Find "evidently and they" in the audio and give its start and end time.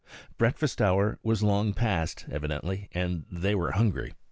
2.31-3.53